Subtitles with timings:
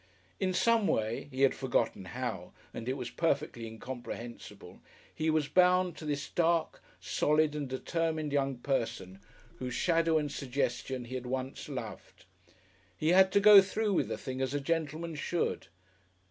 [0.39, 4.81] In some way (he had forgotten how and it was perfectly incomprehensible)
[5.13, 9.19] he was bound to this dark, solid and determined young person
[9.59, 12.25] whose shadow and suggestion he had once loved.
[12.97, 15.67] He had to go through with the thing as a gentleman should.